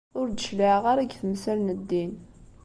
[0.19, 2.13] Ur d-cliɛeɣ ara deg temsal n ddin.